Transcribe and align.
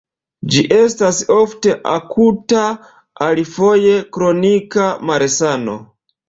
Ĝi 0.53 0.61
estas 0.77 1.17
ofte 1.35 1.75
akuta, 1.95 2.63
alifoje 3.27 3.93
kronika 4.19 4.89
malsano. 5.13 5.79